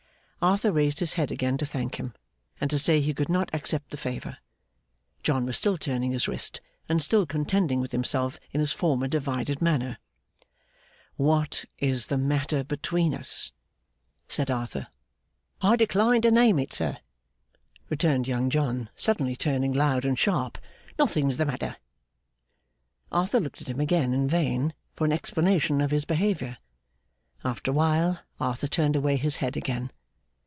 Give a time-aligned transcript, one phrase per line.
[0.43, 2.15] Arthur raised his head again to thank him,
[2.59, 4.39] and to say he could not accept the favour.
[5.21, 9.61] John was still turning his wrist, and still contending with himself in his former divided
[9.61, 9.99] manner.
[11.15, 13.51] 'What is the matter between us?'
[14.27, 14.87] said Arthur.
[15.61, 16.97] 'I decline to name it, sir,'
[17.89, 20.57] returned Young John, suddenly turning loud and sharp.
[20.97, 21.77] 'Nothing's the matter.'
[23.11, 26.57] Arthur looked at him again, in vain, for an explanation of his behaviour.
[27.43, 29.91] After a while, Arthur turned away his head again.